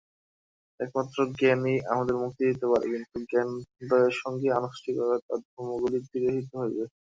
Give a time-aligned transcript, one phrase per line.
[0.79, 4.95] একমাত্র জ্ঞানই আমাদের মুক্তি দিতে পারে, কিন্তু জ্ঞানোদয়ের সঙ্গে আনুষ্ঠানিক
[5.47, 6.83] ধর্মগুলি তিরোহিত হইবে।